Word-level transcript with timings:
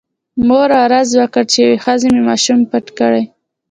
مور 0.47 0.69
عرض 0.83 1.09
وکړ 1.21 1.43
چې 1.51 1.57
یوې 1.65 1.77
ښځې 1.85 2.07
مې 2.13 2.21
ماشوم 2.29 2.59
پټ 2.71 2.85
کړی. 2.99 3.23